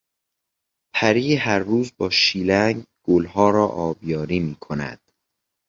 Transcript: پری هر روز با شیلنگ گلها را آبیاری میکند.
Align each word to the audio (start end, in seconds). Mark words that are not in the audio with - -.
پری 0.93 1.35
هر 1.35 1.59
روز 1.59 1.91
با 1.97 2.09
شیلنگ 2.09 2.83
گلها 3.05 3.49
را 3.49 3.67
آبیاری 3.67 4.39
میکند. 4.39 4.99